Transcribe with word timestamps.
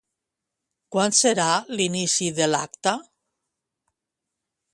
Quan 0.95 1.13
serà 1.17 1.45
l'inici 1.81 2.31
de 2.41 2.49
l'acte? 2.53 2.95